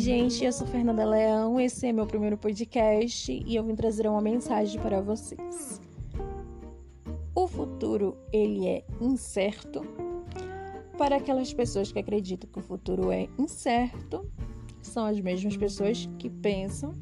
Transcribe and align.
gente, 0.00 0.42
eu 0.42 0.50
sou 0.50 0.66
Fernanda 0.66 1.04
Leão, 1.04 1.60
esse 1.60 1.86
é 1.86 1.92
meu 1.92 2.06
primeiro 2.06 2.38
podcast 2.38 3.30
e 3.30 3.54
eu 3.54 3.62
vim 3.62 3.74
trazer 3.74 4.08
uma 4.08 4.22
mensagem 4.22 4.80
para 4.80 4.98
vocês. 5.02 5.78
O 7.34 7.46
futuro, 7.46 8.16
ele 8.32 8.66
é 8.66 8.82
incerto. 8.98 9.82
Para 10.96 11.16
aquelas 11.16 11.52
pessoas 11.52 11.92
que 11.92 11.98
acreditam 11.98 12.48
que 12.50 12.58
o 12.58 12.62
futuro 12.62 13.12
é 13.12 13.28
incerto, 13.38 14.26
são 14.80 15.04
as 15.04 15.20
mesmas 15.20 15.54
pessoas 15.58 16.08
que 16.18 16.30
pensam 16.30 16.94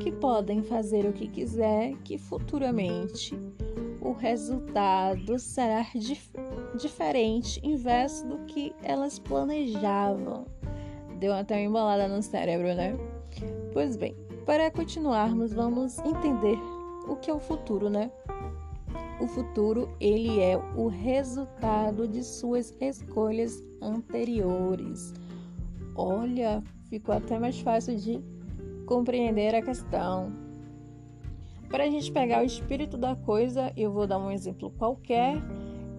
que 0.00 0.10
podem 0.10 0.60
fazer 0.60 1.06
o 1.06 1.12
que 1.12 1.28
quiser, 1.28 1.94
que 2.02 2.18
futuramente 2.18 3.32
o 4.00 4.10
resultado 4.10 5.38
será 5.38 5.86
dif 5.94 6.30
diferente, 6.76 7.60
inverso 7.62 8.26
do 8.26 8.38
que 8.46 8.74
elas 8.82 9.20
planejavam. 9.20 10.46
Deu 11.20 11.34
até 11.34 11.56
uma 11.56 11.62
embolada 11.62 12.08
no 12.08 12.22
cérebro, 12.22 12.74
né? 12.74 12.96
Pois 13.74 13.94
bem, 13.94 14.16
para 14.46 14.70
continuarmos, 14.70 15.52
vamos 15.52 15.98
entender 15.98 16.58
o 17.06 17.14
que 17.14 17.30
é 17.30 17.34
o 17.34 17.38
futuro, 17.38 17.90
né? 17.90 18.10
O 19.20 19.26
futuro, 19.26 19.94
ele 20.00 20.40
é 20.40 20.56
o 20.56 20.88
resultado 20.88 22.08
de 22.08 22.24
suas 22.24 22.74
escolhas 22.80 23.62
anteriores. 23.82 25.12
Olha, 25.94 26.62
ficou 26.88 27.14
até 27.14 27.38
mais 27.38 27.60
fácil 27.60 27.96
de 27.96 28.18
compreender 28.86 29.54
a 29.54 29.60
questão. 29.60 30.32
Para 31.68 31.84
a 31.84 31.90
gente 31.90 32.10
pegar 32.10 32.40
o 32.40 32.46
espírito 32.46 32.96
da 32.96 33.14
coisa, 33.14 33.70
eu 33.76 33.92
vou 33.92 34.06
dar 34.06 34.18
um 34.18 34.30
exemplo 34.30 34.70
qualquer. 34.70 35.36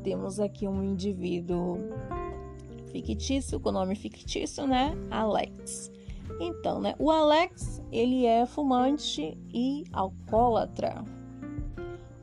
Temos 0.03 0.39
aqui 0.39 0.67
um 0.67 0.83
indivíduo 0.83 1.77
fictício, 2.91 3.59
com 3.59 3.71
nome 3.71 3.95
fictício, 3.95 4.67
né? 4.67 4.95
Alex. 5.09 5.91
Então, 6.39 6.79
né? 6.79 6.95
O 6.99 7.09
Alex, 7.09 7.81
ele 7.91 8.25
é 8.25 8.45
fumante 8.45 9.37
e 9.53 9.83
alcoólatra. 9.91 11.03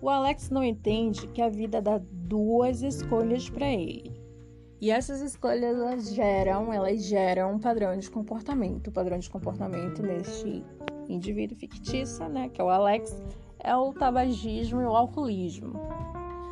O 0.01 0.09
Alex 0.09 0.51
não 0.51 0.63
entende 0.63 1.27
que 1.29 1.43
a 1.43 1.49
vida 1.49 1.83
dá 1.83 2.01
duas 2.13 2.83
escolhas 2.83 3.51
para 3.51 3.67
ele. 3.67 4.19
E 4.81 4.93
essas 4.93 5.21
escolhas 5.21 5.77
elas 5.77 6.15
geram, 6.15 6.73
elas 6.73 7.05
geram 7.05 7.55
um 7.55 7.59
padrão 7.59 7.97
de 7.97 8.09
comportamento. 8.09 8.89
O 8.89 8.93
padrão 8.93 9.19
de 9.19 9.29
comportamento 9.29 10.03
neste 10.03 10.65
indivíduo 11.09 11.59
fictício, 11.59 12.29
né, 12.29 12.49
que 12.49 12.61
é 12.61 12.65
o 12.65 12.69
Alex, 12.69 13.21
é 13.59 13.75
o 13.75 13.93
tabagismo 13.93 14.81
e 14.81 14.85
o 14.85 14.95
alcoolismo. 14.95 15.73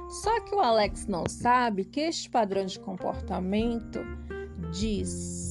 Só 0.08 0.40
que 0.40 0.54
o 0.54 0.60
Alex 0.60 1.06
não 1.06 1.24
sabe 1.28 1.84
que 1.84 2.00
este 2.00 2.30
padrão 2.30 2.64
de 2.64 2.78
comportamento 2.78 4.00
diz 4.72 5.08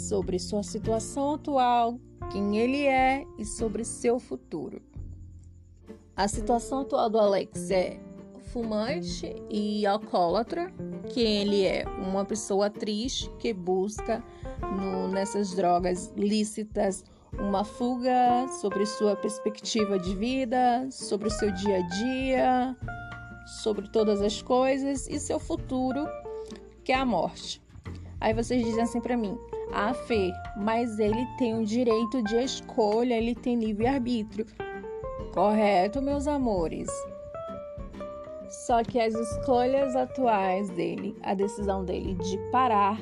sobre 0.10 0.40
sua 0.40 0.64
situação 0.64 1.34
atual, 1.36 2.00
quem 2.32 2.58
ele 2.58 2.86
é 2.86 3.26
e 3.38 3.46
sobre 3.46 3.84
seu 3.84 4.20
futuro. 4.20 4.82
A 6.16 6.28
situação 6.28 6.82
atual 6.82 7.10
do 7.10 7.20
Alex 7.20 7.70
é 7.70 8.00
fumante 8.54 9.36
e 9.50 9.86
alcoólatra, 9.86 10.72
que 11.10 11.20
ele 11.20 11.66
é 11.66 11.86
uma 11.90 12.24
pessoa 12.24 12.70
triste 12.70 13.30
que 13.38 13.54
busca 13.54 14.24
no, 14.62 15.10
nessas 15.10 15.54
drogas 15.54 16.14
lícitas 16.16 17.04
uma 17.38 17.66
fuga 17.66 18.48
sobre 18.62 18.86
sua 18.86 19.16
perspectiva 19.16 20.00
de 20.00 20.16
vida, 20.16 20.88
sobre 20.90 21.28
o 21.28 21.32
seu 21.32 21.52
dia 21.52 21.78
a 21.78 21.82
dia, 21.82 22.78
sobre 23.46 23.90
todas 23.90 24.22
as 24.22 24.42
coisas 24.42 25.08
e 25.08 25.20
seu 25.20 25.40
futuro, 25.40 26.08
que 26.84 26.92
é 26.92 26.96
a 26.96 27.06
morte. 27.06 27.62
Aí 28.20 28.34
vocês 28.34 28.64
dizem 28.64 28.84
assim 28.84 29.02
para 29.02 29.16
mim: 29.16 29.38
"Ah, 29.72 29.94
Fê, 29.94 30.32
mas 30.58 31.00
ele 31.00 31.26
tem 31.38 31.58
o 31.58 31.66
direito 31.66 32.22
de 32.24 32.36
escolha, 32.38 33.14
ele 33.14 33.36
tem 33.36 33.58
livre 33.60 33.88
arbítrio". 33.88 34.46
Correto, 35.34 36.02
meus 36.02 36.28
amores. 36.28 36.90
Só 38.50 38.84
que 38.84 39.00
as 39.00 39.14
escolhas 39.14 39.96
atuais 39.96 40.70
dele, 40.70 41.16
a 41.22 41.34
decisão 41.34 41.84
dele 41.84 42.16
de 42.16 42.38
parar, 42.52 43.00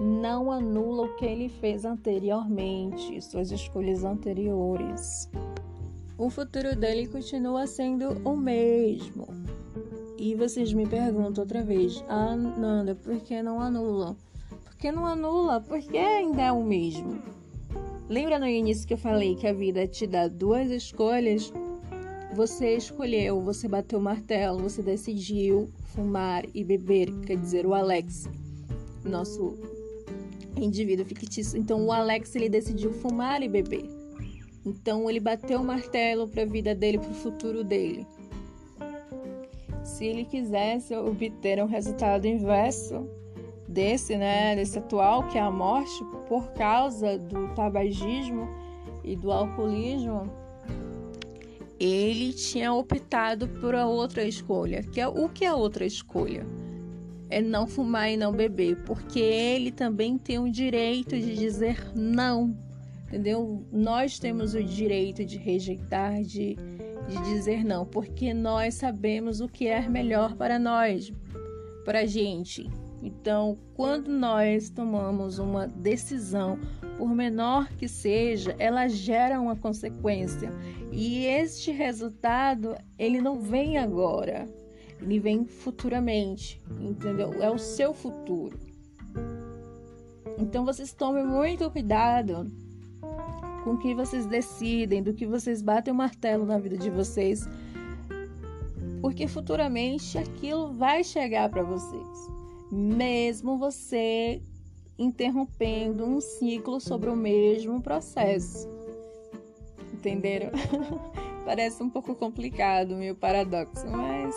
não 0.00 0.50
anula 0.50 1.06
o 1.06 1.16
que 1.16 1.24
ele 1.24 1.48
fez 1.48 1.84
anteriormente, 1.84 3.20
suas 3.20 3.50
escolhas 3.50 4.04
anteriores. 4.04 5.30
O 6.18 6.30
futuro 6.30 6.74
dele 6.74 7.06
continua 7.06 7.66
sendo 7.66 8.10
o 8.28 8.36
mesmo. 8.36 9.28
E 10.18 10.34
vocês 10.34 10.72
me 10.72 10.86
perguntam 10.86 11.44
outra 11.44 11.62
vez, 11.62 12.02
ah, 12.08 12.34
Nanda, 12.34 12.94
por 12.94 13.20
que 13.20 13.42
não 13.42 13.60
anula? 13.60 14.16
Por 14.64 14.76
que 14.76 14.90
não 14.90 15.04
anula? 15.04 15.60
Porque 15.60 15.98
ainda 15.98 16.42
é 16.42 16.52
o 16.52 16.64
mesmo. 16.64 17.20
Lembra 18.08 18.38
no 18.38 18.46
início 18.46 18.86
que 18.86 18.94
eu 18.94 18.98
falei 18.98 19.34
que 19.34 19.46
a 19.46 19.52
vida 19.52 19.86
te 19.86 20.06
dá 20.06 20.26
duas 20.26 20.70
escolhas? 20.70 21.52
Você 22.34 22.76
escolheu, 22.76 23.40
você 23.42 23.68
bateu 23.68 23.98
o 23.98 24.02
martelo, 24.02 24.60
você 24.60 24.80
decidiu 24.80 25.68
fumar 25.94 26.44
e 26.54 26.64
beber, 26.64 27.12
quer 27.26 27.36
dizer, 27.36 27.66
o 27.66 27.74
Alex, 27.74 28.28
nosso 29.04 29.54
indivíduo 30.56 31.04
fictício. 31.04 31.58
Então, 31.58 31.84
o 31.84 31.92
Alex 31.92 32.34
ele 32.34 32.48
decidiu 32.48 32.92
fumar 32.92 33.42
e 33.42 33.48
beber. 33.48 33.88
Então, 34.64 35.08
ele 35.10 35.20
bateu 35.20 35.60
o 35.60 35.64
martelo 35.64 36.26
para 36.26 36.42
a 36.42 36.46
vida 36.46 36.74
dele, 36.74 36.98
para 36.98 37.10
o 37.10 37.14
futuro 37.14 37.62
dele. 37.62 38.06
Se 39.86 40.04
ele 40.04 40.24
quisesse 40.24 40.94
obter 40.96 41.62
um 41.62 41.66
resultado 41.66 42.26
inverso 42.26 43.08
desse, 43.68 44.16
né, 44.16 44.56
desse 44.56 44.78
atual, 44.80 45.28
que 45.28 45.38
é 45.38 45.40
a 45.40 45.50
morte, 45.50 46.04
por 46.28 46.48
causa 46.54 47.16
do 47.16 47.54
tabagismo 47.54 48.48
e 49.04 49.14
do 49.14 49.30
alcoolismo, 49.30 50.28
ele 51.78 52.32
tinha 52.32 52.74
optado 52.74 53.46
por 53.60 53.76
outra 53.76 54.24
escolha. 54.24 54.82
Que 54.82 55.00
é 55.00 55.06
o 55.06 55.28
que 55.28 55.44
é 55.44 55.54
outra 55.54 55.86
escolha? 55.86 56.44
É 57.30 57.40
não 57.40 57.66
fumar 57.68 58.10
e 58.10 58.16
não 58.16 58.32
beber, 58.32 58.82
porque 58.84 59.20
ele 59.20 59.70
também 59.70 60.18
tem 60.18 60.40
o 60.40 60.50
direito 60.50 61.16
de 61.16 61.36
dizer 61.36 61.92
não, 61.94 62.56
entendeu? 63.06 63.64
Nós 63.70 64.18
temos 64.18 64.52
o 64.52 64.62
direito 64.62 65.24
de 65.24 65.38
rejeitar, 65.38 66.22
de, 66.22 66.56
de 67.08 67.16
dizer 67.22 67.64
não, 67.64 67.86
porque 67.86 68.34
nós 68.34 68.74
sabemos 68.74 69.40
o 69.40 69.48
que 69.48 69.66
é 69.66 69.88
melhor 69.88 70.34
para 70.34 70.58
nós, 70.58 71.12
para 71.84 72.00
a 72.00 72.06
gente. 72.06 72.68
Então, 73.02 73.58
quando 73.74 74.08
nós 74.08 74.68
tomamos 74.70 75.38
uma 75.38 75.68
decisão, 75.68 76.58
por 76.98 77.14
menor 77.14 77.68
que 77.72 77.86
seja, 77.86 78.56
ela 78.58 78.88
gera 78.88 79.40
uma 79.40 79.54
consequência. 79.54 80.50
E 80.90 81.24
este 81.26 81.70
resultado, 81.70 82.74
ele 82.98 83.20
não 83.20 83.38
vem 83.38 83.78
agora, 83.78 84.48
ele 85.00 85.20
vem 85.20 85.44
futuramente, 85.44 86.60
entendeu? 86.80 87.34
É 87.42 87.50
o 87.50 87.58
seu 87.58 87.92
futuro. 87.92 88.58
Então, 90.38 90.64
vocês 90.64 90.92
tomem 90.92 91.24
muito 91.24 91.70
cuidado 91.70 92.50
com 93.66 93.72
o 93.72 93.78
que 93.78 93.94
vocês 93.94 94.24
decidem, 94.24 95.02
do 95.02 95.12
que 95.12 95.26
vocês 95.26 95.60
batem 95.60 95.92
o 95.92 95.96
martelo 95.96 96.46
na 96.46 96.56
vida 96.56 96.78
de 96.78 96.88
vocês, 96.88 97.48
porque 99.00 99.26
futuramente 99.26 100.16
aquilo 100.16 100.72
vai 100.72 101.02
chegar 101.02 101.50
para 101.50 101.64
vocês 101.64 102.36
mesmo 102.70 103.58
você 103.58 104.42
interrompendo 104.98 106.04
um 106.04 106.20
ciclo 106.20 106.80
sobre 106.80 107.10
o 107.10 107.16
mesmo 107.16 107.80
processo. 107.80 108.68
Entenderam? 109.92 110.50
Parece 111.44 111.82
um 111.82 111.90
pouco 111.90 112.14
complicado, 112.14 112.96
meio 112.96 113.14
paradoxo, 113.14 113.86
mas 113.86 114.34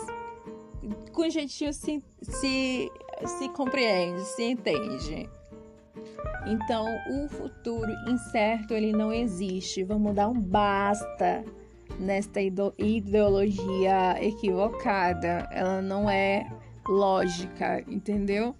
com 1.12 1.28
jeitinho 1.28 1.72
se, 1.72 2.02
se, 2.22 2.90
se 3.26 3.48
compreende, 3.50 4.20
se 4.22 4.44
entende. 4.44 5.28
Então, 6.46 6.86
o 7.08 7.28
futuro 7.28 7.90
incerto 8.08 8.74
ele 8.74 8.92
não 8.92 9.12
existe. 9.12 9.84
Vamos 9.84 10.14
dar 10.14 10.28
um 10.28 10.40
basta 10.40 11.44
nesta 11.98 12.40
ideologia 12.40 14.16
equivocada. 14.20 15.48
Ela 15.52 15.82
não 15.82 16.08
é 16.08 16.50
lógica, 16.88 17.84
entendeu? 17.86 18.54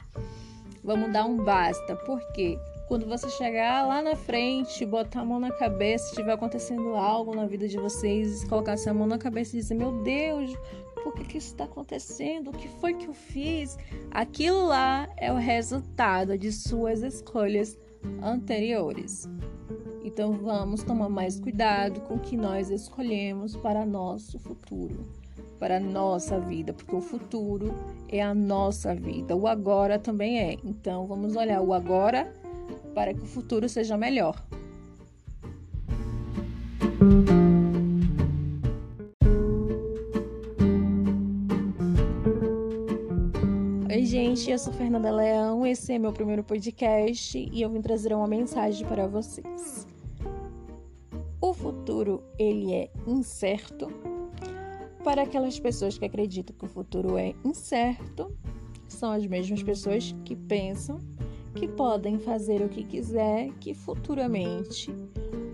Vamos 0.85 1.13
dar 1.13 1.25
um 1.25 1.37
basta. 1.37 1.97
Por 1.97 2.21
quê? 2.33 2.59
Quando 2.89 3.07
você 3.07 3.29
chegar 3.31 3.87
lá 3.87 4.03
na 4.03 4.17
frente, 4.17 4.85
botar 4.85 5.21
a 5.21 5.25
mão 5.25 5.39
na 5.39 5.53
cabeça, 5.53 6.09
estiver 6.09 6.33
acontecendo 6.33 6.97
algo 6.97 7.37
na 7.37 7.47
vida 7.47 7.69
de 7.69 7.77
vocês, 7.77 8.43
colocar 8.45 8.73
essa 8.73 8.93
mão 8.93 9.07
na 9.07 9.17
cabeça 9.17 9.57
e 9.57 9.61
dizer: 9.61 9.77
Meu 9.77 10.03
Deus, 10.03 10.53
por 11.01 11.15
que, 11.15 11.25
que 11.25 11.39
isso 11.39 11.49
está 11.49 11.65
acontecendo? 11.65 12.51
O 12.51 12.53
que 12.53 12.69
foi 12.69 12.95
que 12.95 13.07
eu 13.07 13.15
fiz? 13.15 13.77
Aquilo 14.11 14.67
lá 14.67 15.09
é 15.17 15.33
o 15.33 15.37
resultado 15.37 16.39
de 16.39 16.53
suas 16.53 17.03
escolhas 17.03 17.79
anteriores. 18.23 19.29
Então 20.05 20.33
vamos 20.33 20.83
tomar 20.83 21.09
mais 21.09 21.39
cuidado 21.39 22.01
com 22.03 22.15
o 22.15 22.21
que 22.21 22.37
nós 22.37 22.71
escolhemos 22.71 23.57
para 23.57 23.85
nosso 23.85 24.39
futuro 24.39 25.21
para 25.61 25.79
nossa 25.79 26.41
vida, 26.41 26.73
porque 26.73 26.97
o 26.97 27.03
futuro 27.03 27.75
é 28.09 28.23
a 28.23 28.33
nossa 28.33 28.95
vida, 28.95 29.37
o 29.37 29.47
agora 29.47 29.99
também 29.99 30.41
é. 30.41 30.57
Então 30.65 31.07
vamos 31.07 31.37
olhar 31.37 31.61
o 31.61 31.75
agora 31.75 32.33
para 32.95 33.13
que 33.13 33.21
o 33.21 33.27
futuro 33.27 33.69
seja 33.69 33.97
melhor. 33.97 34.43
Gente, 44.41 44.51
eu 44.53 44.59
sou 44.59 44.73
Fernanda 44.73 45.11
Leão, 45.11 45.67
esse 45.67 45.93
é 45.93 45.99
meu 45.99 46.15
primeiro 46.15 46.43
podcast 46.43 47.39
e 47.39 47.61
eu 47.61 47.69
vim 47.69 47.83
trazer 47.83 48.15
uma 48.15 48.27
mensagem 48.27 48.87
para 48.87 49.07
vocês. 49.07 49.87
O 51.39 51.53
futuro, 51.53 52.23
ele 52.39 52.73
é 52.73 52.91
incerto. 53.07 53.89
Para 55.05 55.23
aquelas 55.23 55.61
pessoas 55.61 55.99
que 55.99 56.07
acreditam 56.07 56.57
que 56.57 56.65
o 56.65 56.69
futuro 56.69 57.19
é 57.19 57.35
incerto, 57.45 58.35
são 58.89 59.13
as 59.13 59.27
mesmas 59.27 59.63
pessoas 59.63 60.15
que 60.25 60.35
pensam 60.35 60.99
que 61.55 61.69
podem 61.69 62.19
fazer 62.19 62.63
o 62.63 62.69
que 62.69 62.83
quiser, 62.83 63.51
que 63.61 63.75
futuramente 63.75 64.91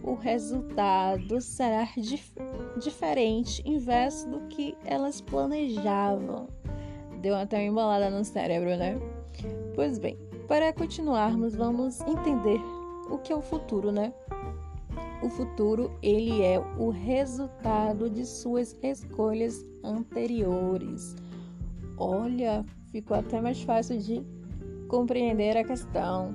o 0.05 0.15
resultado 0.15 1.41
será 1.41 1.89
dif 1.97 2.33
diferente, 2.81 3.63
inverso 3.65 4.29
do 4.29 4.43
que 4.43 4.77
elas 4.85 5.21
planejavam. 5.21 6.47
Deu 7.27 7.35
até 7.35 7.57
uma 7.57 7.65
embolada 7.65 8.09
no 8.09 8.25
cérebro, 8.25 8.77
né? 8.77 8.97
Pois 9.75 9.99
bem, 9.99 10.17
para 10.47 10.73
continuarmos, 10.73 11.57
vamos 11.57 12.01
entender 12.03 12.61
o 13.11 13.19
que 13.19 13.33
é 13.33 13.37
o 13.37 13.43
futuro, 13.43 13.91
né? 13.91 14.15
O 15.21 15.29
futuro, 15.29 15.91
ele 16.01 16.41
é 16.45 16.57
o 16.79 16.89
resultado 16.89 18.09
de 18.09 18.25
suas 18.25 18.79
escolhas 18.81 19.67
anteriores. 19.83 21.17
Olha, 21.99 22.65
ficou 22.93 23.17
até 23.17 23.41
mais 23.41 23.61
fácil 23.61 23.99
de 23.99 24.23
compreender 24.87 25.57
a 25.57 25.65
questão. 25.65 26.33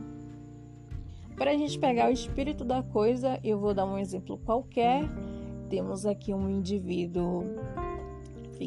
Para 1.38 1.51
a 1.51 1.57
gente 1.57 1.79
pegar 1.79 2.09
o 2.09 2.13
espírito 2.13 2.65
da 2.65 2.83
coisa, 2.83 3.39
eu 3.45 3.57
vou 3.57 3.73
dar 3.73 3.85
um 3.85 3.97
exemplo 3.97 4.38
qualquer. 4.39 5.05
Temos 5.69 6.05
aqui 6.05 6.33
um 6.33 6.49
indivíduo 6.49 7.45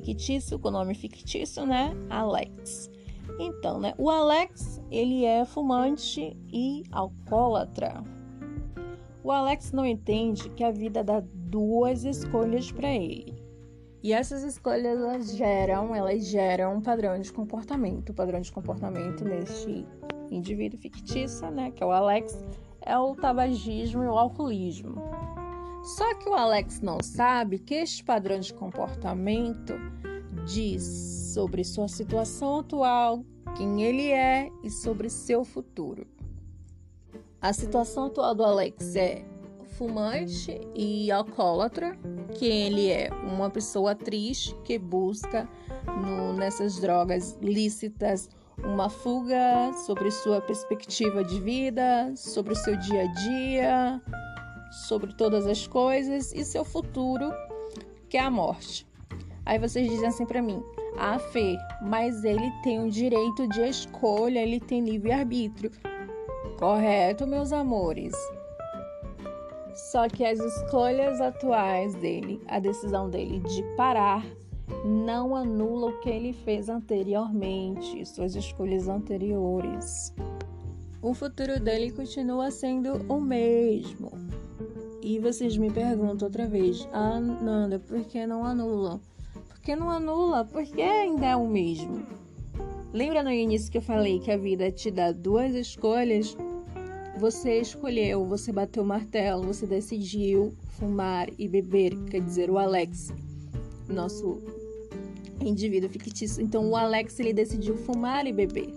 fictício, 0.00 0.58
com 0.58 0.70
nome 0.70 0.94
fictício, 0.94 1.64
né? 1.64 1.94
Alex. 2.10 2.90
Então, 3.38 3.80
né? 3.80 3.94
O 3.98 4.10
Alex, 4.10 4.82
ele 4.90 5.24
é 5.24 5.44
fumante 5.44 6.36
e 6.52 6.82
alcoólatra. 6.90 8.02
O 9.22 9.30
Alex 9.30 9.72
não 9.72 9.86
entende 9.86 10.50
que 10.50 10.62
a 10.62 10.70
vida 10.70 11.02
dá 11.02 11.22
duas 11.24 12.04
escolhas 12.04 12.70
para 12.70 12.88
ele. 12.88 13.42
E 14.02 14.12
essas 14.12 14.42
escolhas 14.42 14.98
elas 15.00 15.34
geram, 15.34 15.94
elas 15.94 16.26
geram 16.26 16.76
um 16.76 16.80
padrão 16.82 17.18
de 17.18 17.32
comportamento. 17.32 18.10
O 18.10 18.14
padrão 18.14 18.40
de 18.40 18.52
comportamento 18.52 19.24
neste 19.24 19.86
indivíduo 20.30 20.78
fictício, 20.78 21.50
né, 21.50 21.70
que 21.70 21.82
é 21.82 21.86
o 21.86 21.90
Alex, 21.90 22.44
é 22.82 22.98
o 22.98 23.14
tabagismo 23.14 24.04
e 24.04 24.06
o 24.06 24.18
alcoolismo. 24.18 24.96
Só 25.84 26.14
que 26.14 26.30
o 26.30 26.34
Alex 26.34 26.80
não 26.80 27.02
sabe 27.02 27.58
que 27.58 27.74
este 27.74 28.02
padrão 28.02 28.40
de 28.40 28.54
comportamento 28.54 29.74
diz 30.46 30.82
sobre 31.34 31.62
sua 31.62 31.88
situação 31.88 32.60
atual, 32.60 33.22
quem 33.54 33.82
ele 33.82 34.10
é 34.10 34.50
e 34.62 34.70
sobre 34.70 35.10
seu 35.10 35.44
futuro. 35.44 36.06
A 37.38 37.52
situação 37.52 38.06
atual 38.06 38.34
do 38.34 38.42
Alex 38.42 38.96
é 38.96 39.26
fumante 39.76 40.58
e 40.74 41.10
alcoólatra, 41.10 41.98
que 42.32 42.46
ele 42.46 42.90
é 42.90 43.10
uma 43.12 43.50
pessoa 43.50 43.94
triste 43.94 44.56
que 44.64 44.78
busca 44.78 45.46
no, 45.86 46.32
nessas 46.32 46.80
drogas 46.80 47.38
lícitas 47.42 48.30
uma 48.56 48.88
fuga 48.88 49.70
sobre 49.84 50.10
sua 50.10 50.40
perspectiva 50.40 51.22
de 51.22 51.38
vida, 51.40 52.10
sobre 52.16 52.54
o 52.54 52.56
seu 52.56 52.74
dia 52.76 53.02
a 53.02 53.12
dia, 53.12 54.02
sobre 54.74 55.14
todas 55.14 55.46
as 55.46 55.66
coisas 55.66 56.32
e 56.32 56.44
seu 56.44 56.64
futuro, 56.64 57.32
que 58.08 58.16
é 58.16 58.20
a 58.20 58.30
morte. 58.30 58.86
Aí 59.46 59.58
vocês 59.58 59.88
dizem 59.88 60.08
assim 60.08 60.26
para 60.26 60.42
mim: 60.42 60.62
"Ah, 60.98 61.18
Fê, 61.18 61.56
mas 61.82 62.24
ele 62.24 62.50
tem 62.62 62.82
o 62.82 62.90
direito 62.90 63.46
de 63.48 63.60
escolha, 63.62 64.40
ele 64.40 64.60
tem 64.60 64.84
livre-arbítrio". 64.84 65.70
Correto, 66.58 67.26
meus 67.26 67.52
amores. 67.52 68.14
Só 69.74 70.08
que 70.08 70.24
as 70.24 70.38
escolhas 70.38 71.20
atuais 71.20 71.94
dele, 71.96 72.40
a 72.46 72.60
decisão 72.60 73.10
dele 73.10 73.40
de 73.40 73.62
parar, 73.76 74.24
não 74.84 75.34
anula 75.34 75.88
o 75.90 76.00
que 76.00 76.08
ele 76.08 76.32
fez 76.32 76.68
anteriormente, 76.68 78.06
suas 78.06 78.34
escolhas 78.36 78.88
anteriores. 78.88 80.14
O 81.02 81.12
futuro 81.12 81.60
dele 81.60 81.90
continua 81.90 82.50
sendo 82.50 83.04
o 83.12 83.20
mesmo. 83.20 84.23
E 85.06 85.18
vocês 85.18 85.54
me 85.58 85.70
perguntam 85.70 86.26
outra 86.26 86.46
vez, 86.46 86.88
ah, 86.90 87.20
Nanda, 87.20 87.78
por 87.78 88.02
que 88.04 88.26
não 88.26 88.42
anula? 88.42 88.98
Por 89.50 89.60
que 89.60 89.76
não 89.76 89.90
anula? 89.90 90.46
Porque 90.46 90.80
ainda 90.80 91.26
é 91.26 91.36
o 91.36 91.46
mesmo. 91.46 92.06
Lembra 92.90 93.22
no 93.22 93.30
início 93.30 93.70
que 93.70 93.76
eu 93.76 93.82
falei 93.82 94.18
que 94.18 94.30
a 94.30 94.38
vida 94.38 94.72
te 94.72 94.90
dá 94.90 95.12
duas 95.12 95.54
escolhas? 95.54 96.34
Você 97.18 97.60
escolheu, 97.60 98.24
você 98.24 98.50
bateu 98.50 98.82
o 98.82 98.86
martelo, 98.86 99.42
você 99.42 99.66
decidiu 99.66 100.54
fumar 100.78 101.28
e 101.38 101.46
beber, 101.48 101.94
quer 102.06 102.22
dizer, 102.22 102.48
o 102.48 102.56
Alex, 102.56 103.12
nosso 103.86 104.38
indivíduo 105.38 105.90
fictício. 105.90 106.42
Então, 106.42 106.70
o 106.70 106.74
Alex 106.74 107.20
ele 107.20 107.34
decidiu 107.34 107.76
fumar 107.76 108.26
e 108.26 108.32
beber. 108.32 108.72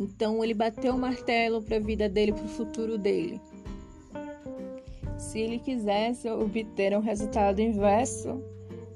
Então, 0.00 0.42
ele 0.42 0.52
bateu 0.52 0.96
o 0.96 0.98
martelo 0.98 1.62
para 1.62 1.76
a 1.76 1.80
vida 1.80 2.08
dele, 2.08 2.32
para 2.32 2.44
o 2.44 2.48
futuro 2.48 2.98
dele 2.98 3.40
se 5.18 5.40
ele 5.40 5.58
quisesse 5.58 6.28
obter 6.28 6.96
um 6.96 7.00
resultado 7.00 7.60
inverso 7.60 8.42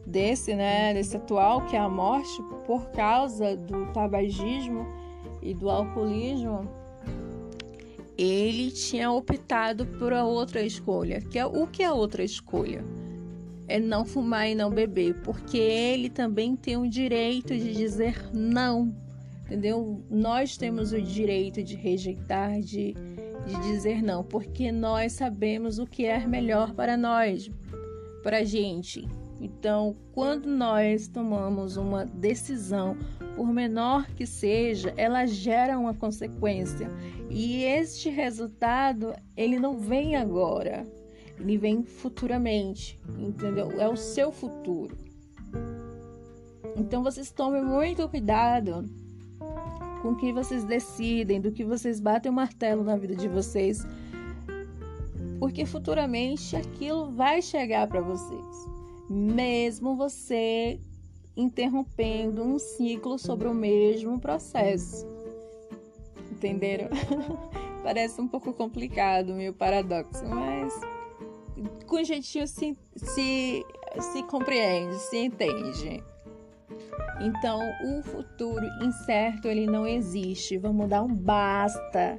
desse, 0.06 0.54
né, 0.54 0.94
desse 0.94 1.16
atual, 1.16 1.64
que 1.66 1.76
é 1.76 1.78
a 1.78 1.88
morte, 1.88 2.42
por 2.66 2.90
causa 2.90 3.56
do 3.56 3.86
tabagismo 3.92 4.86
e 5.42 5.54
do 5.54 5.68
alcoolismo, 5.68 6.68
ele 8.16 8.70
tinha 8.70 9.12
optado 9.12 9.86
por 9.86 10.12
outra 10.12 10.62
escolha. 10.62 11.20
Que 11.20 11.38
é 11.38 11.46
o 11.46 11.66
que 11.66 11.82
é 11.82 11.92
outra 11.92 12.24
escolha? 12.24 12.84
É 13.68 13.78
não 13.78 14.04
fumar 14.04 14.48
e 14.48 14.54
não 14.54 14.70
beber, 14.70 15.14
porque 15.22 15.58
ele 15.58 16.08
também 16.08 16.56
tem 16.56 16.76
o 16.76 16.88
direito 16.88 17.56
de 17.56 17.72
dizer 17.72 18.30
não, 18.34 18.92
entendeu? 19.44 20.02
Nós 20.10 20.56
temos 20.56 20.92
o 20.92 21.00
direito 21.00 21.62
de 21.62 21.76
rejeitar, 21.76 22.60
de 22.60 22.96
de 23.46 23.60
dizer 23.62 24.02
não, 24.02 24.22
porque 24.22 24.70
nós 24.70 25.12
sabemos 25.12 25.78
o 25.78 25.86
que 25.86 26.04
é 26.04 26.26
melhor 26.26 26.74
para 26.74 26.96
nós, 26.96 27.50
para 28.22 28.38
a 28.38 28.44
gente. 28.44 29.08
Então, 29.40 29.96
quando 30.12 30.46
nós 30.46 31.06
tomamos 31.06 31.76
uma 31.76 32.04
decisão, 32.04 32.96
por 33.36 33.52
menor 33.52 34.06
que 34.10 34.26
seja, 34.26 34.92
ela 34.96 35.26
gera 35.26 35.78
uma 35.78 35.94
consequência. 35.94 36.90
E 37.30 37.62
este 37.62 38.10
resultado, 38.10 39.14
ele 39.36 39.60
não 39.60 39.78
vem 39.78 40.16
agora, 40.16 40.84
ele 41.38 41.56
vem 41.56 41.84
futuramente, 41.84 43.00
entendeu? 43.16 43.70
É 43.80 43.88
o 43.88 43.96
seu 43.96 44.32
futuro. 44.32 44.96
Então, 46.76 47.02
vocês 47.02 47.30
tomem 47.30 47.64
muito 47.64 48.08
cuidado 48.08 48.84
com 50.02 50.10
o 50.10 50.16
que 50.16 50.32
vocês 50.32 50.64
decidem, 50.64 51.40
do 51.40 51.52
que 51.52 51.64
vocês 51.64 52.00
batem 52.00 52.30
o 52.30 52.34
martelo 52.34 52.84
na 52.84 52.96
vida 52.96 53.14
de 53.14 53.28
vocês, 53.28 53.86
porque 55.38 55.64
futuramente 55.64 56.56
aquilo 56.56 57.10
vai 57.10 57.42
chegar 57.42 57.86
para 57.86 58.00
vocês, 58.00 58.68
mesmo 59.08 59.96
você 59.96 60.80
interrompendo 61.36 62.42
um 62.42 62.58
ciclo 62.58 63.18
sobre 63.18 63.46
o 63.46 63.54
mesmo 63.54 64.18
processo. 64.18 65.06
Entenderam? 66.32 66.88
Parece 67.82 68.20
um 68.20 68.26
pouco 68.26 68.52
complicado, 68.52 69.32
meio 69.32 69.54
paradoxo, 69.54 70.24
mas 70.26 70.74
com 71.86 72.02
jeitinho 72.02 72.46
se, 72.46 72.76
se, 72.96 73.64
se 74.00 74.22
compreende, 74.24 74.96
se 74.98 75.18
entende. 75.18 76.02
Então, 77.20 77.60
o 77.84 78.02
futuro 78.02 78.64
incerto 78.82 79.48
ele 79.48 79.66
não 79.66 79.86
existe. 79.86 80.56
Vamos 80.58 80.88
dar 80.88 81.02
um 81.02 81.14
basta 81.14 82.18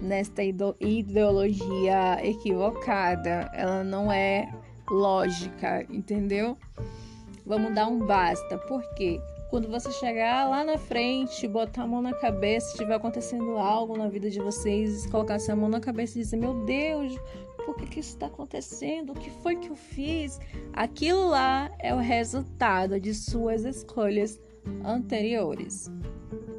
nesta 0.00 0.42
ideologia 0.42 2.18
equivocada. 2.22 3.50
Ela 3.52 3.82
não 3.82 4.10
é 4.10 4.48
lógica, 4.88 5.84
entendeu? 5.90 6.56
Vamos 7.44 7.74
dar 7.74 7.86
um 7.88 7.98
basta. 7.98 8.58
Por 8.58 8.82
quê? 8.94 9.20
Quando 9.50 9.68
você 9.68 9.90
chegar 9.92 10.48
lá 10.48 10.64
na 10.64 10.76
frente, 10.76 11.46
botar 11.46 11.82
a 11.82 11.86
mão 11.86 12.02
na 12.02 12.12
cabeça, 12.12 12.72
estiver 12.72 12.94
acontecendo 12.94 13.56
algo 13.56 13.96
na 13.96 14.08
vida 14.08 14.28
de 14.28 14.40
vocês, 14.40 15.06
colocar 15.06 15.34
essa 15.34 15.54
mão 15.54 15.68
na 15.68 15.80
cabeça 15.80 16.18
e 16.18 16.22
dizer: 16.22 16.36
Meu 16.36 16.64
Deus, 16.64 17.16
por 17.66 17.74
que, 17.74 17.86
que 17.86 18.00
isso 18.00 18.10
está 18.10 18.26
acontecendo? 18.26 19.10
O 19.10 19.14
que 19.14 19.28
foi 19.28 19.56
que 19.56 19.68
eu 19.68 19.74
fiz? 19.74 20.38
Aquilo 20.72 21.28
lá 21.28 21.68
é 21.80 21.92
o 21.92 21.98
resultado 21.98 23.00
de 23.00 23.12
suas 23.12 23.64
escolhas 23.64 24.40
anteriores. 24.84 25.90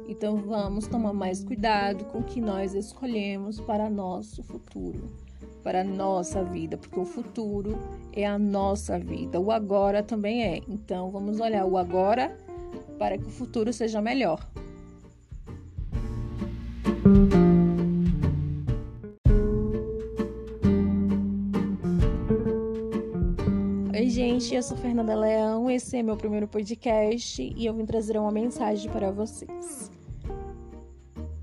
Então 0.06 0.36
vamos 0.36 0.86
tomar 0.86 1.14
mais 1.14 1.42
cuidado 1.42 2.04
com 2.04 2.18
o 2.18 2.24
que 2.24 2.42
nós 2.42 2.74
escolhemos 2.74 3.58
para 3.58 3.88
nosso 3.88 4.42
futuro, 4.42 5.10
para 5.62 5.82
nossa 5.82 6.44
vida, 6.44 6.76
porque 6.76 7.00
o 7.00 7.06
futuro 7.06 7.78
é 8.12 8.26
a 8.26 8.38
nossa 8.38 8.98
vida, 8.98 9.40
o 9.40 9.50
agora 9.50 10.02
também 10.02 10.44
é. 10.44 10.60
Então 10.68 11.10
vamos 11.10 11.40
olhar 11.40 11.64
o 11.64 11.78
agora 11.78 12.36
para 12.98 13.16
que 13.16 13.26
o 13.26 13.30
futuro 13.30 13.72
seja 13.72 14.02
melhor. 14.02 14.46
Gente, 24.48 24.54
eu 24.54 24.62
sou 24.62 24.78
Fernanda 24.78 25.14
Leão, 25.14 25.70
esse 25.70 25.98
é 25.98 26.02
meu 26.02 26.16
primeiro 26.16 26.48
podcast 26.48 27.42
e 27.42 27.66
eu 27.66 27.74
vim 27.74 27.84
trazer 27.84 28.16
uma 28.16 28.30
mensagem 28.30 28.90
para 28.90 29.10
vocês. 29.10 29.90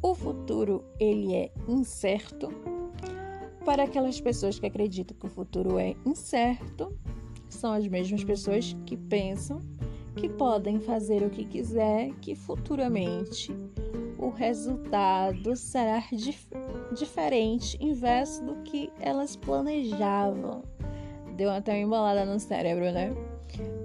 O 0.02 0.16
futuro, 0.16 0.84
ele 1.00 1.36
é 1.36 1.52
incerto. 1.68 2.50
Para 3.64 3.84
aquelas 3.84 4.20
pessoas 4.20 4.58
que 4.58 4.66
acreditam 4.66 5.16
que 5.16 5.26
o 5.28 5.30
futuro 5.30 5.78
é 5.78 5.96
incerto, 6.04 6.98
são 7.48 7.74
as 7.74 7.88
mesmas 7.88 8.24
pessoas 8.24 8.76
que 8.88 8.98
pensam 8.98 9.60
que 10.16 10.28
podem 10.28 10.80
fazer 10.80 11.22
o 11.22 11.30
que 11.30 11.46
quiser, 11.46 12.12
que 12.22 12.34
futuramente 12.34 13.56
o 14.18 14.30
resultado 14.30 15.56
será 15.56 16.04
dif 16.12 16.48
diferente, 16.98 17.78
inverso 17.80 18.44
do 18.44 18.56
que 18.64 18.90
elas 19.00 19.36
planejavam. 19.36 20.75
Deu 21.36 21.52
até 21.52 21.74
uma 21.74 21.80
embolada 21.80 22.26
no 22.26 22.40
cérebro, 22.40 22.92
né? 22.92 23.14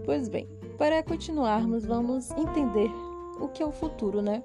Pois 0.05 0.29
bem, 0.29 0.49
para 0.79 1.03
continuarmos, 1.03 1.85
vamos 1.85 2.31
entender 2.31 2.91
o 3.41 3.49
que 3.49 3.63
é 3.63 3.67
o 3.67 3.73
futuro, 3.73 4.23
né? 4.23 4.43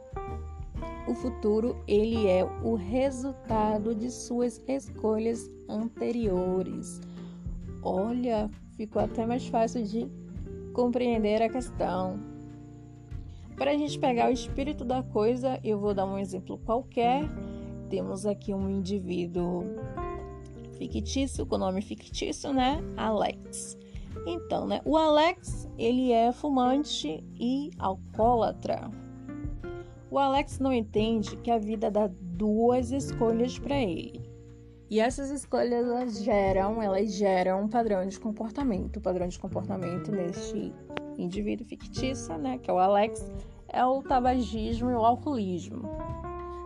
O 1.08 1.14
futuro, 1.14 1.78
ele 1.88 2.28
é 2.28 2.44
o 2.64 2.74
resultado 2.74 3.94
de 3.94 4.10
suas 4.10 4.60
escolhas 4.68 5.52
anteriores. 5.70 7.00
Olha, 7.84 8.50
ficou 8.76 9.02
até 9.02 9.24
mais 9.26 9.48
fácil 9.48 9.84
de 9.84 10.10
compreender 10.74 11.44
a 11.44 11.50
questão. 11.50 12.20
Para 13.56 13.72
a 13.72 13.78
gente 13.78 14.00
pegar 14.00 14.30
o 14.30 14.34
espírito 14.34 14.84
da 14.84 15.04
coisa, 15.04 15.60
eu 15.64 15.80
vou 15.80 15.94
dar 15.94 16.06
um 16.06 16.18
exemplo 16.18 16.58
qualquer. 16.58 17.24
Temos 17.88 18.26
aqui 18.26 18.52
um 18.54 18.68
indivíduo 18.68 19.64
fictício, 20.76 21.46
com 21.46 21.58
nome 21.58 21.82
fictício, 21.82 22.54
né? 22.54 22.82
Alex. 22.98 23.78
Então, 24.26 24.68
né? 24.68 24.82
O 24.86 24.98
Alex, 24.98 25.70
ele 25.78 26.12
é 26.12 26.32
fumante 26.32 27.24
e 27.40 27.72
alcoólatra. 27.78 28.90
O 30.10 30.18
Alex 30.18 30.60
não 30.60 30.72
entende 30.72 31.36
que 31.38 31.52
a 31.52 31.58
vida 31.58 31.92
dá 31.92 32.10
duas 32.22 32.92
escolhas 32.92 33.60
para 33.60 33.76
ele. 33.76 34.26
E 34.90 35.00
essas 35.00 35.32
escolhas 35.32 35.86
elas 35.86 36.24
geram, 36.24 36.82
elas 36.82 37.14
geram 37.14 37.64
um 37.64 37.68
padrão 37.68 38.08
de 38.08 38.20
comportamento. 38.20 38.98
O 38.98 39.02
padrão 39.02 39.28
de 39.28 39.38
comportamento 39.40 40.12
neste 40.12 40.72
indivíduo 41.18 41.66
fictício, 41.66 42.38
né, 42.38 42.58
que 42.60 42.70
é 42.70 42.74
o 42.74 42.78
Alex, 42.78 43.32
é 43.68 43.84
o 43.84 44.02
tabagismo 44.04 44.90
e 44.92 44.94
o 44.94 45.04
alcoolismo. 45.04 45.82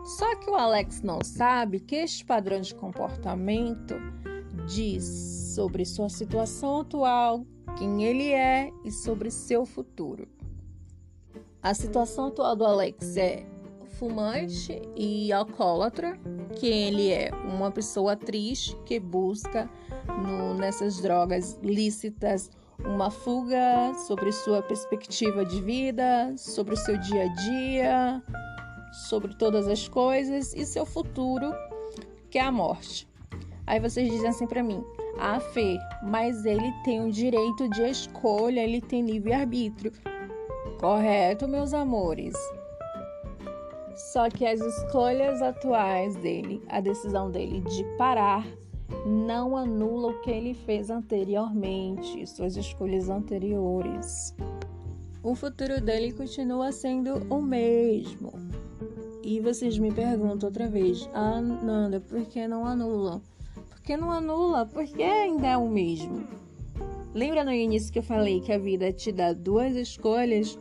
Só 0.09 0.35
que 0.37 0.49
o 0.49 0.55
Alex 0.55 1.03
não 1.03 1.19
sabe 1.23 1.79
que 1.79 1.95
este 1.95 2.25
padrão 2.25 2.59
de 2.59 2.73
comportamento 2.73 3.93
diz 4.65 5.03
sobre 5.53 5.85
sua 5.85 6.09
situação 6.09 6.79
atual, 6.79 7.45
quem 7.77 8.03
ele 8.03 8.31
é 8.33 8.71
e 8.83 8.91
sobre 8.91 9.29
seu 9.29 9.67
futuro. 9.67 10.27
A 11.61 11.75
situação 11.75 12.29
atual 12.29 12.55
do 12.55 12.65
Alex 12.65 13.17
é 13.17 13.45
fumante 13.99 14.81
e 14.95 15.31
alcoólatra, 15.31 16.19
que 16.55 16.65
ele 16.65 17.11
é 17.11 17.29
uma 17.45 17.69
pessoa 17.69 18.15
triste 18.15 18.75
que 18.87 18.99
busca 18.99 19.69
no, 20.07 20.55
nessas 20.55 20.99
drogas 20.99 21.59
lícitas 21.61 22.49
uma 22.83 23.11
fuga 23.11 23.93
sobre 24.07 24.31
sua 24.31 24.63
perspectiva 24.63 25.45
de 25.45 25.61
vida, 25.61 26.33
sobre 26.35 26.73
o 26.73 26.77
seu 26.77 26.97
dia 26.97 27.25
a 27.25 27.27
dia, 27.27 28.23
sobre 28.91 29.35
todas 29.35 29.67
as 29.67 29.87
coisas 29.87 30.53
e 30.53 30.65
seu 30.65 30.85
futuro, 30.85 31.53
que 32.29 32.37
é 32.37 32.41
a 32.41 32.51
morte. 32.51 33.07
Aí 33.65 33.79
vocês 33.79 34.09
dizem 34.09 34.29
assim 34.29 34.47
para 34.47 34.63
mim: 34.63 34.83
"Ah, 35.17 35.39
Fê, 35.39 35.77
mas 36.03 36.45
ele 36.45 36.71
tem 36.83 37.01
o 37.01 37.11
direito 37.11 37.69
de 37.69 37.83
escolha, 37.83 38.61
ele 38.61 38.81
tem 38.81 39.05
livre 39.05 39.33
arbítrio". 39.33 39.91
Correto, 40.79 41.47
meus 41.47 41.73
amores. 41.73 42.35
Só 43.95 44.29
que 44.29 44.45
as 44.45 44.61
escolhas 44.61 45.41
atuais 45.41 46.15
dele, 46.15 46.63
a 46.69 46.79
decisão 46.79 47.29
dele 47.29 47.59
de 47.61 47.83
parar, 47.97 48.47
não 49.05 49.55
anula 49.55 50.11
o 50.11 50.21
que 50.21 50.31
ele 50.31 50.53
fez 50.53 50.89
anteriormente, 50.89 52.25
suas 52.25 52.55
escolhas 52.55 53.09
anteriores. 53.09 54.33
O 55.21 55.35
futuro 55.35 55.81
dele 55.81 56.13
continua 56.13 56.71
sendo 56.71 57.27
o 57.29 57.41
mesmo. 57.41 58.48
E 59.21 59.39
vocês 59.41 59.77
me 59.77 59.91
perguntam 59.91 60.47
outra 60.47 60.67
vez, 60.67 61.09
ah, 61.13 61.41
Nanda, 61.41 61.99
por 61.99 62.25
que 62.25 62.47
não 62.47 62.65
anula? 62.65 63.21
Por 63.69 63.81
que 63.81 63.97
não 63.97 64.11
anula? 64.11 64.65
Porque 64.65 65.03
ainda 65.03 65.47
é 65.47 65.57
o 65.57 65.69
mesmo. 65.69 66.25
Lembra 67.13 67.43
no 67.43 67.51
início 67.51 67.91
que 67.91 67.99
eu 67.99 68.03
falei 68.03 68.39
que 68.39 68.53
a 68.53 68.57
vida 68.57 68.93
te 68.93 69.11
dá 69.11 69.33
duas 69.33 69.75
escolhas? 69.75 70.57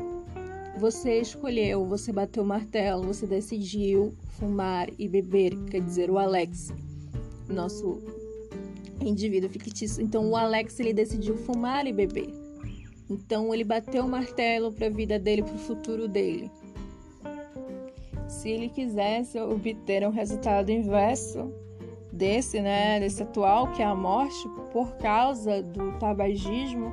Você 0.78 1.20
escolheu, 1.20 1.84
você 1.84 2.12
bateu 2.12 2.42
o 2.42 2.46
martelo, 2.46 3.04
você 3.04 3.26
decidiu 3.26 4.14
fumar 4.38 4.88
e 4.98 5.08
beber, 5.08 5.56
quer 5.66 5.80
dizer, 5.80 6.10
o 6.10 6.18
Alex, 6.18 6.72
nosso 7.48 8.00
indivíduo 9.00 9.50
fictício. 9.50 10.02
Então, 10.02 10.30
o 10.30 10.36
Alex 10.36 10.78
ele 10.80 10.92
decidiu 10.92 11.36
fumar 11.36 11.86
e 11.86 11.92
beber. 11.92 12.32
Então, 13.10 13.54
ele 13.54 13.64
bateu 13.64 14.04
o 14.04 14.08
martelo 14.08 14.72
para 14.72 14.86
a 14.86 14.90
vida 14.90 15.18
dele, 15.18 15.42
para 15.42 15.54
o 15.54 15.58
futuro 15.58 16.08
dele. 16.08 16.50
Se 18.38 18.50
ele 18.50 18.68
quisesse 18.68 19.36
obter 19.40 20.06
um 20.06 20.12
resultado 20.12 20.70
inverso 20.70 21.52
desse, 22.12 22.60
né, 22.60 23.00
desse 23.00 23.20
atual, 23.20 23.72
que 23.72 23.82
é 23.82 23.84
a 23.84 23.96
morte, 23.96 24.48
por 24.72 24.92
causa 24.98 25.60
do 25.60 25.98
tabagismo 25.98 26.92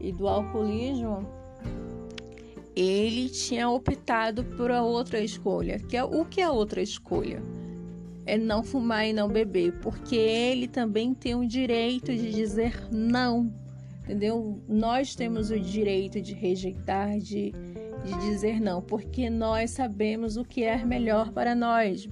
e 0.00 0.10
do 0.10 0.26
alcoolismo, 0.26 1.24
ele 2.74 3.28
tinha 3.28 3.70
optado 3.70 4.42
por 4.56 4.72
outra 4.72 5.20
escolha. 5.20 5.78
Que 5.78 5.96
é, 5.96 6.02
o 6.02 6.24
que 6.24 6.40
é 6.40 6.50
outra 6.50 6.82
escolha? 6.82 7.40
É 8.26 8.36
não 8.36 8.64
fumar 8.64 9.06
e 9.06 9.12
não 9.12 9.28
beber, 9.28 9.78
porque 9.78 10.16
ele 10.16 10.66
também 10.66 11.14
tem 11.14 11.36
o 11.36 11.46
direito 11.46 12.12
de 12.12 12.32
dizer 12.32 12.88
não, 12.90 13.54
entendeu? 14.02 14.60
Nós 14.68 15.14
temos 15.14 15.52
o 15.52 15.60
direito 15.60 16.20
de 16.20 16.34
rejeitar, 16.34 17.16
de, 17.20 17.52
de 18.04 18.18
dizer 18.20 18.60
não, 18.60 18.80
porque 18.80 19.28
nós 19.28 19.70
sabemos 19.70 20.36
o 20.36 20.44
que 20.44 20.64
é 20.64 20.84
melhor 20.84 21.32
para 21.32 21.54
nós, 21.54 22.08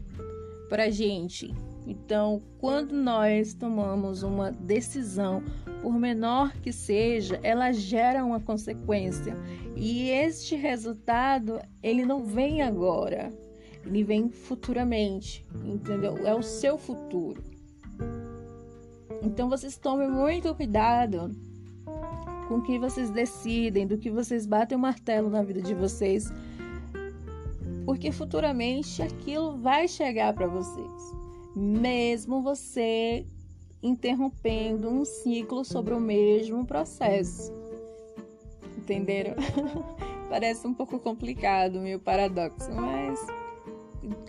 para 0.68 0.84
a 0.84 0.90
gente. 0.90 1.54
Então, 1.86 2.42
quando 2.58 2.92
nós 2.92 3.54
tomamos 3.54 4.22
uma 4.22 4.52
decisão, 4.52 5.42
por 5.80 5.94
menor 5.94 6.52
que 6.60 6.72
seja, 6.72 7.40
ela 7.42 7.72
gera 7.72 8.24
uma 8.24 8.40
consequência. 8.40 9.34
E 9.74 10.10
este 10.10 10.54
resultado, 10.54 11.60
ele 11.82 12.04
não 12.04 12.24
vem 12.24 12.60
agora, 12.60 13.32
ele 13.86 14.04
vem 14.04 14.28
futuramente, 14.28 15.46
entendeu? 15.64 16.18
É 16.26 16.34
o 16.34 16.42
seu 16.42 16.76
futuro. 16.76 17.42
Então, 19.22 19.48
vocês 19.48 19.78
tomem 19.78 20.10
muito 20.10 20.54
cuidado 20.54 21.34
com 22.48 22.56
o 22.56 22.62
que 22.62 22.78
vocês 22.78 23.10
decidem, 23.10 23.86
do 23.86 23.98
que 23.98 24.10
vocês 24.10 24.46
batem 24.46 24.76
o 24.76 24.80
martelo 24.80 25.30
na 25.30 25.42
vida 25.42 25.62
de 25.62 25.74
vocês, 25.74 26.32
porque 27.84 28.10
futuramente 28.10 29.02
aquilo 29.02 29.56
vai 29.58 29.86
chegar 29.86 30.32
para 30.32 30.46
vocês 30.46 31.18
mesmo 31.58 32.40
você 32.40 33.26
interrompendo 33.82 34.88
um 34.88 35.04
ciclo 35.04 35.64
sobre 35.64 35.92
o 35.92 36.00
mesmo 36.00 36.64
processo. 36.64 37.52
Entenderam? 38.76 39.34
Parece 40.30 40.66
um 40.66 40.74
pouco 40.74 40.98
complicado, 41.00 41.80
meio 41.80 41.98
paradoxo, 41.98 42.70
mas 42.70 43.26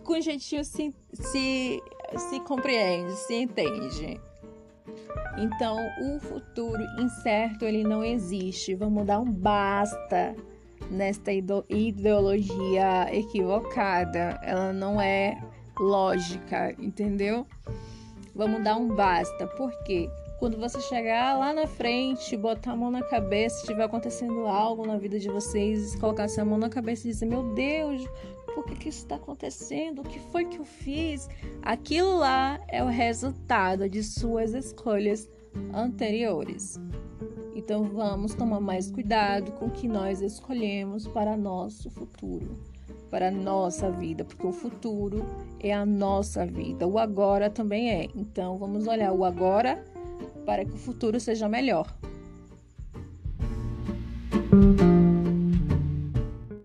com 0.04 0.20
jeitinho 0.20 0.64
se, 0.64 0.94
se, 1.14 1.84
se 2.18 2.40
compreende, 2.42 3.12
se 3.16 3.36
entende. 3.36 4.20
Então, 5.40 5.78
o 6.02 6.20
futuro 6.20 6.84
incerto 7.00 7.66
ele 7.66 7.84
não 7.84 8.04
existe. 8.04 8.76
Vamos 8.76 9.06
dar 9.06 9.20
um 9.20 9.32
basta 9.32 10.36
nesta 10.92 11.32
ideologia 11.32 13.08
equivocada. 13.14 14.40
Ela 14.44 14.74
não 14.74 15.00
é 15.00 15.42
lógica, 15.80 16.76
entendeu? 16.78 17.46
Vamos 18.36 18.64
dar 18.64 18.76
um 18.76 18.88
basta. 18.88 19.48
Por 19.48 19.72
quê? 19.84 20.10
Quando 20.40 20.58
você 20.58 20.80
chegar 20.80 21.38
lá 21.38 21.52
na 21.52 21.68
frente, 21.68 22.38
botar 22.38 22.72
a 22.72 22.76
mão 22.76 22.90
na 22.90 23.04
cabeça, 23.04 23.60
estiver 23.60 23.84
acontecendo 23.84 24.48
algo 24.48 24.86
na 24.86 24.98
vida 24.98 25.20
de 25.20 25.28
vocês, 25.30 25.96
colocar 25.98 26.24
essa 26.24 26.46
mão 26.46 26.58
na 26.58 26.70
cabeça 26.70 27.08
e 27.08 27.12
dizer: 27.12 27.26
Meu 27.26 27.54
Deus, 27.54 28.02
por 28.60 28.66
que, 28.66 28.76
que 28.76 28.90
isso 28.90 29.00
está 29.00 29.16
acontecendo? 29.16 30.02
O 30.02 30.04
que 30.04 30.20
foi 30.20 30.46
que 30.46 30.60
eu 30.60 30.66
fiz? 30.66 31.30
Aquilo 31.62 32.18
lá 32.18 32.60
é 32.68 32.84
o 32.84 32.88
resultado 32.88 33.90
de 33.90 34.04
suas 34.04 34.54
escolhas 34.54 35.30
anteriores. 35.74 36.80
Então 37.56 37.84
vamos 37.84 38.34
tomar 38.34 38.60
mais 38.60 38.92
cuidado 38.92 39.52
com 39.54 39.68
o 39.68 39.72
que 39.72 39.88
nós 39.88 40.22
escolhemos 40.22 41.08
para 41.08 41.38
nosso 41.38 41.90
futuro. 41.90 42.58
para 43.10 43.32
nossa 43.32 43.90
vida, 43.90 44.24
porque 44.24 44.46
o 44.46 44.52
futuro 44.52 45.26
é 45.60 45.74
a 45.74 45.84
nossa 45.84 46.46
vida, 46.46 46.86
o 46.86 47.00
agora 47.00 47.50
também 47.50 47.90
é. 47.90 48.08
Então 48.16 48.56
vamos 48.60 48.86
olhar 48.86 49.12
o 49.12 49.26
agora 49.26 49.84
para 50.46 50.64
que 50.64 50.74
o 50.74 50.78
futuro 50.78 51.20
seja 51.20 51.50
melhor. 51.50 51.88